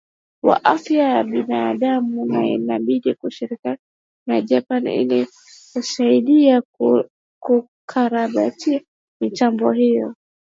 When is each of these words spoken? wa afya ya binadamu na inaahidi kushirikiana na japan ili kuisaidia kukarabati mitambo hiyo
wa 0.43 0.63
afya 0.65 1.03
ya 1.09 1.23
binadamu 1.23 2.25
na 2.25 2.45
inaahidi 2.47 3.13
kushirikiana 3.13 3.77
na 4.27 4.41
japan 4.41 4.87
ili 4.87 5.27
kuisaidia 5.73 6.61
kukarabati 7.39 8.87
mitambo 9.21 9.71
hiyo 9.71 10.15